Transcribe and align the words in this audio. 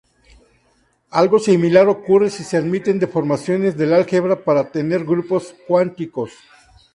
Algo 1.11 1.37
similar 1.37 1.87
ocurre 1.87 2.31
si 2.31 2.43
se 2.43 2.57
admiten 2.57 2.97
deformaciones 2.97 3.77
del 3.77 3.93
álgebra 3.93 4.43
para 4.43 4.71
tener 4.71 5.05
grupos 5.05 5.53
cuánticos. 5.67 6.31